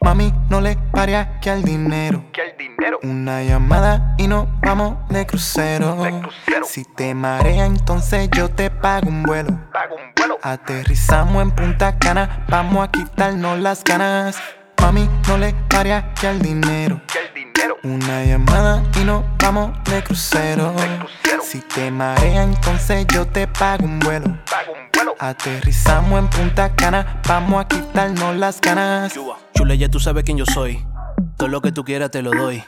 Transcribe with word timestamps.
Mami, 0.00 0.32
no 0.50 0.60
le 0.60 0.76
pare 0.92 1.26
que 1.40 1.50
al 1.50 1.62
dinero. 1.62 2.22
Que 2.32 2.42
al 2.42 2.56
dinero. 2.56 3.00
Una 3.02 3.42
llamada 3.42 4.14
y 4.18 4.28
nos 4.28 4.46
vamos 4.60 4.96
de 5.08 5.26
crucero. 5.26 5.96
De 5.96 6.20
crucero. 6.20 6.64
Si 6.64 6.84
te 6.84 7.14
marea, 7.14 7.66
entonces 7.66 8.28
yo 8.30 8.48
te 8.48 8.70
pago 8.70 9.08
un 9.08 9.22
vuelo. 9.24 9.58
Pago 9.72 9.96
un 9.96 10.12
vuelo. 10.14 10.38
Aterrizamos 10.42 11.42
en 11.42 11.50
Punta 11.50 11.98
Cana, 11.98 12.44
vamos 12.48 12.86
a 12.86 12.90
quitarnos 12.92 13.58
las 13.58 13.82
ganas. 13.82 14.36
Mami, 14.80 15.08
no 15.26 15.38
le 15.38 15.54
pare 15.68 16.04
que 16.20 16.28
al 16.28 16.40
dinero. 16.40 17.00
Que 17.12 17.18
al 17.18 17.34
dinero. 17.34 17.76
Una 17.82 18.24
llamada 18.24 18.82
y 19.00 19.04
nos 19.04 19.24
vamos 19.38 19.72
de 19.84 20.04
crucero. 20.04 20.72
De 20.72 20.98
crucero. 20.98 21.25
Si 21.48 21.60
te 21.60 21.92
marea, 21.92 22.42
entonces 22.42 23.06
yo 23.14 23.24
te 23.24 23.46
pago 23.46 23.84
un 23.84 24.00
vuelo. 24.00 24.36
Aterrizamos 25.20 26.18
en 26.18 26.28
Punta 26.28 26.74
Cana, 26.74 27.20
vamos 27.28 27.64
a 27.64 27.68
quitarnos 27.68 28.34
las 28.34 28.60
ganas. 28.60 29.16
Chule, 29.54 29.78
ya 29.78 29.88
tú 29.88 30.00
sabes 30.00 30.24
quién 30.24 30.38
yo 30.38 30.44
soy. 30.44 30.84
Todo 31.36 31.48
lo 31.48 31.62
que 31.62 31.70
tú 31.70 31.84
quieras 31.84 32.10
te 32.10 32.20
lo 32.20 32.32
doy. 32.32 32.64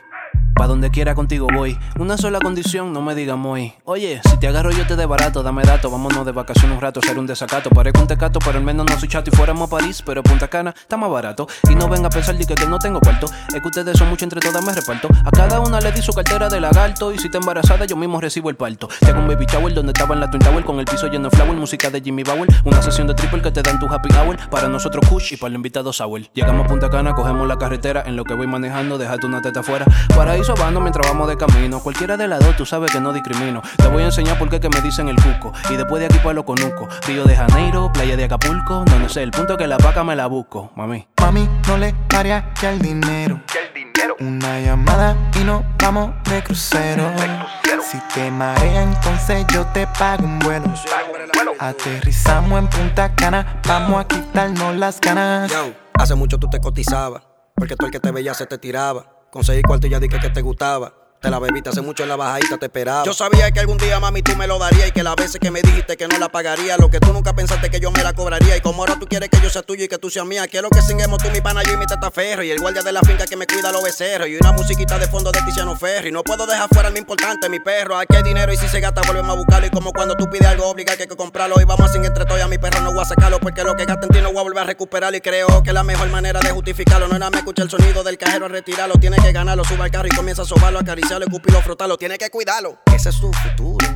Pa' 0.58 0.66
donde 0.66 0.90
quiera 0.90 1.14
contigo 1.14 1.46
voy. 1.54 1.78
Una 2.00 2.16
sola 2.16 2.40
condición, 2.40 2.92
no 2.92 3.00
me 3.00 3.14
digas 3.14 3.38
muy. 3.38 3.74
Oye, 3.84 4.20
si 4.28 4.38
te 4.38 4.48
agarro 4.48 4.72
yo 4.72 4.84
te 4.88 4.96
de 4.96 5.06
barato, 5.06 5.44
dame 5.44 5.62
dato. 5.62 5.88
Vámonos 5.88 6.26
de 6.26 6.32
vacaciones 6.32 6.74
un 6.74 6.80
rato, 6.80 6.98
hacer 6.98 7.16
un 7.16 7.28
desacato. 7.28 7.70
Parezco 7.70 8.00
un 8.00 8.08
tecato, 8.08 8.40
pero 8.40 8.58
al 8.58 8.64
menos 8.64 8.84
no 8.84 8.98
soy 8.98 9.08
chato 9.08 9.30
y 9.32 9.36
fuéramos 9.36 9.68
a 9.68 9.70
París. 9.70 10.02
Pero 10.04 10.20
Punta 10.24 10.48
Cana 10.48 10.74
está 10.76 10.96
más 10.96 11.12
barato. 11.12 11.46
Y 11.70 11.76
no 11.76 11.88
venga 11.88 12.08
a 12.08 12.10
pensar 12.10 12.36
de 12.36 12.44
que, 12.44 12.56
que 12.56 12.66
no 12.66 12.80
tengo 12.80 12.98
cuarto. 12.98 13.26
Es 13.54 13.62
que 13.62 13.68
ustedes 13.68 13.96
son 13.96 14.08
mucho 14.08 14.24
entre 14.24 14.40
todas, 14.40 14.64
me 14.64 14.72
reparto. 14.72 15.06
A 15.24 15.30
cada 15.30 15.60
una 15.60 15.80
le 15.80 15.92
di 15.92 16.02
su 16.02 16.12
cartera 16.12 16.48
de 16.48 16.60
lagarto. 16.60 17.12
Y 17.12 17.18
si 17.18 17.26
está 17.26 17.38
embarazada, 17.38 17.84
yo 17.84 17.94
mismo 17.94 18.20
recibo 18.20 18.50
el 18.50 18.56
parto. 18.56 18.88
Te 18.98 19.12
hago 19.12 19.20
un 19.20 19.28
baby 19.28 19.46
shower 19.46 19.72
donde 19.72 19.92
estaba 19.92 20.16
en 20.16 20.20
la 20.22 20.28
Twin 20.28 20.42
Tower. 20.42 20.64
Con 20.64 20.80
el 20.80 20.86
piso 20.86 21.06
lleno 21.06 21.28
de 21.28 21.36
flower, 21.36 21.56
música 21.56 21.88
de 21.88 22.00
Jimmy 22.00 22.24
Bauer. 22.24 22.48
Una 22.64 22.82
sesión 22.82 23.06
de 23.06 23.14
triple 23.14 23.42
que 23.42 23.52
te 23.52 23.62
dan 23.62 23.78
tu 23.78 23.86
happy 23.86 24.08
hour. 24.16 24.36
Para 24.50 24.68
nosotros 24.68 25.08
Kush 25.08 25.34
y 25.34 25.36
para 25.36 25.50
el 25.50 25.54
invitado 25.54 25.92
Sour. 25.92 26.22
Llegamos 26.34 26.64
a 26.64 26.68
Punta 26.68 26.90
Cana, 26.90 27.14
cogemos 27.14 27.46
la 27.46 27.58
carretera. 27.58 28.02
En 28.04 28.16
lo 28.16 28.24
que 28.24 28.34
voy 28.34 28.48
manejando, 28.48 28.98
déjate 28.98 29.24
una 29.24 29.40
teta 29.40 29.60
afuera. 29.60 29.86
Paraíso 30.16 30.47
mientras 30.56 31.06
vamos 31.06 31.28
de 31.28 31.36
camino. 31.36 31.80
Cualquiera 31.80 32.16
de 32.16 32.26
las 32.26 32.40
dos, 32.40 32.56
tú 32.56 32.64
sabes 32.64 32.90
que 32.90 33.00
no 33.00 33.12
discrimino. 33.12 33.60
Te 33.76 33.86
voy 33.88 34.02
a 34.02 34.06
enseñar 34.06 34.38
por 34.38 34.48
qué 34.48 34.60
que 34.60 34.68
me 34.68 34.80
dicen 34.80 35.08
el 35.08 35.16
cuco. 35.16 35.52
Y 35.70 35.76
después 35.76 36.00
de 36.00 36.06
aquí 36.06 36.18
pa' 36.18 36.32
lo 36.32 36.44
conuco. 36.44 36.88
Río 37.06 37.24
de 37.24 37.36
Janeiro, 37.36 37.90
playa 37.92 38.16
de 38.16 38.24
Acapulco. 38.24 38.84
No, 38.86 38.98
no 38.98 39.08
sé, 39.08 39.22
el 39.22 39.30
punto 39.30 39.54
es 39.54 39.58
que 39.58 39.66
la 39.66 39.76
vaca 39.76 40.04
me 40.04 40.16
la 40.16 40.26
busco, 40.26 40.70
mami. 40.74 41.06
Mami, 41.20 41.48
no 41.66 41.76
le 41.76 41.94
pare 42.08 42.44
que 42.58 42.66
al 42.66 42.78
dinero. 42.78 43.40
Que 43.46 43.58
al 43.58 43.74
dinero. 43.74 44.16
Una 44.20 44.60
llamada 44.60 45.16
y 45.38 45.44
nos 45.44 45.62
vamos 45.78 46.12
de 46.30 46.42
crucero. 46.42 47.10
crucero. 47.12 47.82
Si 47.82 47.98
te 48.14 48.30
marea, 48.30 48.82
entonces 48.82 49.44
yo 49.52 49.66
te 49.66 49.86
pago 49.86 50.24
un 50.24 50.38
vuelo. 50.38 50.64
Pago 50.64 51.12
un 51.12 51.30
vuelo. 51.32 51.52
Aterrizamos 51.58 52.58
en 52.58 52.68
Punta 52.68 53.14
Cana, 53.14 53.60
vamos 53.66 54.00
a 54.00 54.06
quitarnos 54.06 54.76
las 54.76 55.00
ganas. 55.00 55.50
Yo, 55.50 55.72
hace 55.94 56.14
mucho 56.14 56.38
tú 56.38 56.48
te 56.48 56.60
cotizabas, 56.60 57.22
porque 57.54 57.76
todo 57.76 57.86
el 57.86 57.92
que 57.92 58.00
te 58.00 58.10
veía 58.10 58.34
se 58.34 58.46
te 58.46 58.58
tiraba. 58.58 59.17
Conseguí 59.30 59.62
cuarto 59.62 59.86
y 59.86 59.90
ya 59.90 60.00
dije 60.00 60.18
que 60.20 60.30
te 60.30 60.42
gustaba. 60.42 60.97
Te 61.20 61.30
la 61.30 61.40
bebiste 61.40 61.70
hace 61.70 61.80
mucho 61.80 62.04
en 62.04 62.10
la 62.10 62.14
bajadita, 62.14 62.58
te 62.58 62.66
esperaba. 62.66 63.02
Yo 63.04 63.12
sabía 63.12 63.50
que 63.50 63.58
algún 63.58 63.76
día, 63.76 63.98
mami, 63.98 64.22
tú 64.22 64.36
me 64.36 64.46
lo 64.46 64.56
darías 64.56 64.86
y 64.86 64.92
que 64.92 65.02
las 65.02 65.16
veces 65.16 65.40
que 65.40 65.50
me 65.50 65.62
dijiste 65.62 65.96
que 65.96 66.06
no 66.06 66.16
la 66.16 66.28
pagaría, 66.28 66.76
lo 66.76 66.90
que 66.90 67.00
tú 67.00 67.12
nunca 67.12 67.32
pensaste 67.32 67.70
que 67.70 67.80
yo 67.80 67.90
me 67.90 68.04
la 68.04 68.12
cobraría. 68.12 68.56
Y 68.56 68.60
como 68.60 68.82
ahora 68.82 68.96
tú 69.00 69.06
quieres 69.06 69.28
que 69.28 69.40
yo 69.40 69.50
sea 69.50 69.62
tuyo 69.62 69.82
y 69.82 69.88
que 69.88 69.98
tú 69.98 70.10
seas 70.10 70.24
mía, 70.24 70.46
quiero 70.46 70.70
que 70.70 70.80
singuemos 70.80 71.18
tú, 71.20 71.28
mi 71.30 71.40
pana, 71.40 71.64
yo 71.64 71.72
y 71.72 71.76
mi 71.76 71.86
teta 71.86 72.12
ferro. 72.12 72.44
Y 72.44 72.52
el 72.52 72.60
guardia 72.60 72.82
de 72.82 72.92
la 72.92 73.00
finca 73.00 73.26
que 73.26 73.34
me 73.34 73.48
cuida 73.48 73.72
los 73.72 73.82
becerros. 73.82 74.28
Y 74.28 74.36
una 74.36 74.52
musiquita 74.52 74.96
de 74.96 75.08
fondo 75.08 75.32
de 75.32 75.42
Tiziano 75.42 75.74
Ferro. 75.74 76.06
Y 76.06 76.12
no 76.12 76.22
puedo 76.22 76.46
dejar 76.46 76.68
fuera 76.72 76.88
lo 76.88 76.98
importante, 76.98 77.48
mi 77.48 77.58
perro. 77.58 77.98
Aquí 77.98 78.14
hay 78.14 78.22
dinero 78.22 78.52
y 78.52 78.56
si 78.56 78.68
se 78.68 78.78
gasta, 78.78 79.02
volvemos 79.02 79.32
a 79.32 79.36
buscarlo. 79.36 79.66
Y 79.66 79.70
como 79.70 79.92
cuando 79.92 80.14
tú 80.14 80.30
pides 80.30 80.46
algo, 80.46 80.68
obliga 80.68 80.94
que 80.94 81.02
hay 81.02 81.08
que 81.08 81.16
comprarlo. 81.16 81.60
Y 81.60 81.64
vamos 81.64 81.90
a 81.90 81.92
sin 81.92 82.04
entre 82.04 82.26
todos 82.26 82.40
a 82.40 82.46
mi 82.46 82.58
perro 82.58 82.80
no 82.82 82.92
voy 82.92 83.02
a 83.02 83.06
sacarlo. 83.06 83.40
Porque 83.40 83.64
lo 83.64 83.74
que 83.74 83.86
gasta 83.86 84.06
en 84.06 84.12
ti 84.12 84.20
no 84.20 84.28
voy 84.28 84.38
a 84.38 84.42
volver 84.44 84.62
a 84.62 84.66
recuperarlo. 84.66 85.16
Y 85.16 85.20
creo 85.20 85.64
que 85.64 85.72
la 85.72 85.82
mejor 85.82 86.08
manera 86.10 86.38
de 86.38 86.52
justificarlo 86.52 87.08
no 87.08 87.16
era 87.16 87.28
me 87.28 87.38
escuchar 87.38 87.64
el 87.64 87.70
sonido 87.70 88.04
del 88.04 88.16
cajero 88.18 88.46
a 88.46 88.48
retirarlo. 88.48 88.94
Tiene 89.00 89.16
que 89.16 89.32
ganarlo, 89.32 89.64
suba 89.64 89.86
al 89.86 89.90
carro 89.90 90.06
y 90.06 90.14
comienza 90.14 90.42
a 90.42 90.44
sobarlo, 90.44 90.78
acariciarlo, 90.78 91.07
escupirlo, 91.16 91.60
frotarlo. 91.62 91.96
Tiene 91.96 92.18
que 92.18 92.30
cuidarlo. 92.30 92.78
Ese 92.94 93.08
es 93.08 93.20
tu 93.20 93.32
futuro. 93.32 93.86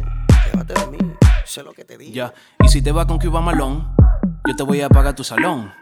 Llévate 0.47 0.75
de 0.75 0.87
mí. 0.87 0.99
Sé 1.45 1.63
lo 1.63 1.73
que 1.73 1.85
te 1.85 1.99
digo. 1.99 2.13
Ya, 2.13 2.33
y 2.63 2.69
si 2.69 2.83
te 2.83 2.93
vas 2.93 3.07
con 3.07 3.19
Cuba 3.19 3.41
Malón, 3.41 3.95
yo 4.47 4.57
te 4.57 4.63
voy 4.63 4.81
a 4.81 4.89
pagar 4.89 5.15
tu 5.15 5.25
salón. 5.25 5.73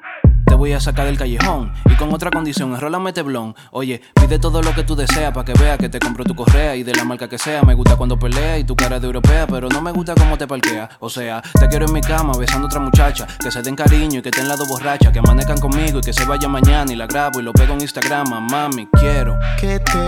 Te 0.46 0.54
voy 0.54 0.72
a 0.72 0.80
sacar 0.80 1.06
del 1.06 1.16
callejón 1.16 1.72
y 1.86 1.94
con 1.96 2.12
otra 2.12 2.30
condición, 2.30 2.74
enrólame 2.74 3.12
teblón. 3.12 3.54
Oye, 3.70 4.00
pide 4.14 4.38
todo 4.38 4.62
lo 4.62 4.74
que 4.74 4.82
tú 4.82 4.96
deseas 4.96 5.32
para 5.32 5.44
que 5.44 5.52
vea 5.54 5.78
que 5.78 5.88
te 5.88 5.98
compro 5.98 6.24
tu 6.24 6.34
correa 6.34 6.76
y 6.76 6.82
de 6.82 6.94
la 6.94 7.04
marca 7.04 7.28
que 7.28 7.38
sea. 7.38 7.62
Me 7.62 7.74
gusta 7.74 7.96
cuando 7.96 8.18
pelea 8.18 8.58
y 8.58 8.64
tu 8.64 8.74
cara 8.74 8.98
de 8.98 9.06
europea, 9.06 9.46
pero 9.46 9.68
no 9.68 9.80
me 9.80 9.92
gusta 9.92 10.14
cómo 10.14 10.36
te 10.36 10.46
parquea. 10.46 10.88
O 11.00 11.08
sea, 11.08 11.42
te 11.58 11.68
quiero 11.68 11.86
en 11.86 11.92
mi 11.92 12.00
cama 12.00 12.32
besando 12.38 12.66
a 12.66 12.68
otra 12.68 12.80
muchacha, 12.80 13.26
que 13.38 13.50
se 13.50 13.62
den 13.62 13.76
cariño 13.76 14.18
y 14.18 14.22
que 14.22 14.30
estén 14.30 14.48
las 14.48 14.58
dos 14.58 14.68
borrachas, 14.68 15.12
que 15.12 15.18
amanezcan 15.18 15.58
conmigo 15.58 15.98
y 15.98 16.02
que 16.02 16.12
se 16.12 16.24
vaya 16.24 16.48
mañana 16.48 16.92
y 16.92 16.96
la 16.96 17.06
grabo 17.06 17.40
y 17.40 17.42
lo 17.42 17.52
pego 17.52 17.74
en 17.74 17.82
Instagram. 17.82 18.28
Mami, 18.50 18.88
quiero. 18.98 19.38
Que 19.58 19.78
te 19.80 19.98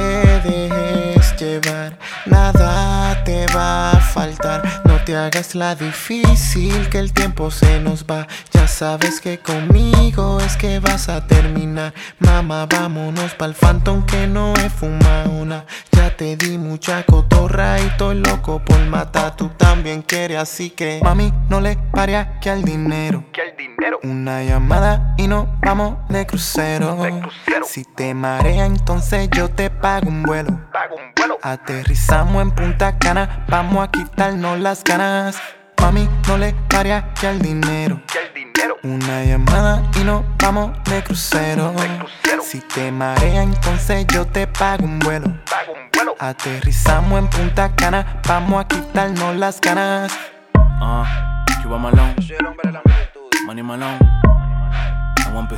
dejes 0.49 1.37
llevar, 1.39 1.99
nada 2.27 3.23
te 3.25 3.47
va 3.49 3.93
a 3.93 4.01
faltar. 4.01 4.63
Te 5.05 5.17
hagas 5.17 5.55
la 5.55 5.75
difícil, 5.75 6.89
que 6.89 6.99
el 6.99 7.13
tiempo 7.13 7.51
se 7.51 7.81
nos 7.81 8.05
va. 8.05 8.27
Ya 8.53 8.69
sabes 8.69 9.21
que 9.21 9.39
conmigo 9.39 10.41
es 10.41 10.57
que 10.57 10.79
vas 10.79 11.09
a 11.09 11.27
terminar. 11.27 11.93
Mamá, 12.19 12.67
vámonos 12.67 13.35
pa'l 13.35 13.55
Phantom 13.55 14.05
que 14.07 14.27
no 14.27 14.55
he 14.55 14.71
fumado 14.71 15.31
una. 15.31 15.65
Ya 15.93 16.17
te 16.17 16.37
di 16.37 16.59
mucha 16.59 17.03
cotorra 17.05 17.81
y 17.81 17.87
estoy 17.87 18.17
loco 18.21 18.63
por 18.65 18.79
matar. 18.87 19.37
Tú 19.37 19.49
también 19.57 20.03
quieres, 20.03 20.39
así 20.39 20.71
que 20.71 21.01
mami, 21.03 21.33
no 21.49 21.61
le 21.61 21.77
pare 21.93 22.29
que 22.41 22.51
al 22.51 22.63
dinero. 22.63 23.25
Que 23.33 23.43
al 23.43 23.57
dinero. 23.57 23.99
Una 24.03 24.43
llamada 24.43 25.15
y 25.19 25.27
nos 25.27 25.47
vamos 25.61 25.97
de 26.09 26.27
crucero. 26.27 26.97
De 26.97 27.21
crucero. 27.21 27.67
Si 27.67 27.85
te 27.85 28.15
marea, 28.15 28.67
entonces 28.67 29.29
yo 29.31 29.49
te 29.49 29.71
pago 29.71 30.09
un 30.09 30.23
vuelo. 30.23 30.61
Pago 30.93 31.03
un 31.03 31.15
vuelo. 31.15 31.39
Aterrizamos 31.43 32.43
en 32.43 32.51
Punta 32.51 32.99
Cana, 32.99 33.45
vamos 33.49 33.83
a 33.83 33.91
quitarnos 33.91 34.59
las 34.61 34.85
ganas. 34.85 35.41
Mami, 35.81 36.09
no 36.29 36.37
le 36.37 36.53
pare 36.69 37.03
que 37.19 37.27
al 37.27 37.39
dinero. 37.39 38.01
Que 38.13 38.19
al 38.19 38.35
dinero. 38.35 38.77
Una 38.83 39.25
llamada 39.25 39.83
y 39.99 40.05
nos 40.05 40.23
vamos 40.39 40.73
de 40.85 41.03
crucero. 41.03 41.73
De 41.73 41.99
crucero. 41.99 42.43
Si 42.43 42.61
te 42.61 42.93
marea, 42.93 43.43
entonces 43.43 44.07
yo 44.09 44.27
te 44.27 44.47
pago 44.47 44.85
un 44.85 44.99
vuelo. 44.99 45.29
Pago 45.51 45.73
un 45.73 45.91
vuelo. 45.93 46.15
Aterrizamos 46.19 47.19
en 47.19 47.29
Punta 47.29 47.75
Cana, 47.75 48.21
vamos 48.29 48.65
a 48.65 48.69
quitarnos 48.69 49.37
las 49.37 49.61
ganas. 49.61 50.13
Ah, 50.55 51.45
Cuba 51.63 51.79
Malón, 51.79 52.15
Soy 52.21 52.37
el 52.39 52.47
hombre 52.47 52.69
de 52.69 52.73
la 52.73 52.83
multitud. 52.85 53.47
Money 53.47 53.63
Malone, 53.63 53.99
I 53.99 55.33
want 55.33 55.51
be 55.51 55.57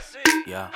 sí. 0.00 0.18
Yeah. 0.46 0.70